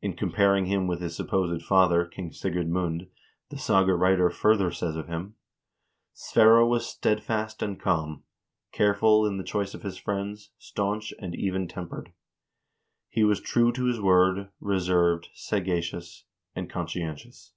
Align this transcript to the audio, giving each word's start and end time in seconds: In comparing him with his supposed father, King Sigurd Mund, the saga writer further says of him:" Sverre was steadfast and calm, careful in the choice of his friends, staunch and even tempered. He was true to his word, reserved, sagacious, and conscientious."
In 0.00 0.14
comparing 0.16 0.66
him 0.66 0.88
with 0.88 1.00
his 1.00 1.14
supposed 1.14 1.64
father, 1.64 2.04
King 2.04 2.32
Sigurd 2.32 2.68
Mund, 2.68 3.06
the 3.48 3.56
saga 3.56 3.94
writer 3.94 4.28
further 4.28 4.72
says 4.72 4.96
of 4.96 5.06
him:" 5.06 5.36
Sverre 6.26 6.66
was 6.66 6.84
steadfast 6.84 7.62
and 7.62 7.78
calm, 7.78 8.24
careful 8.72 9.24
in 9.24 9.36
the 9.38 9.44
choice 9.44 9.72
of 9.72 9.84
his 9.84 9.96
friends, 9.98 10.50
staunch 10.58 11.14
and 11.20 11.36
even 11.36 11.68
tempered. 11.68 12.12
He 13.08 13.22
was 13.22 13.38
true 13.38 13.70
to 13.74 13.84
his 13.84 14.00
word, 14.00 14.50
reserved, 14.58 15.28
sagacious, 15.32 16.24
and 16.56 16.68
conscientious." 16.68 17.52